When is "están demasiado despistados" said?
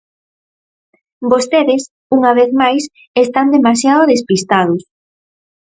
3.23-4.81